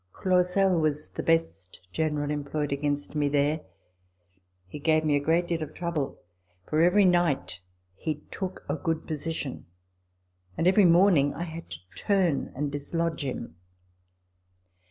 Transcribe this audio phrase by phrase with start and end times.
[0.13, 3.61] Clausel was the best general employed against me there.
[4.67, 6.19] He gave me a great deal of trouble;
[6.67, 7.61] for every night
[7.93, 9.67] he took a good position,
[10.57, 13.57] and every morning I had to turn and dislodge him.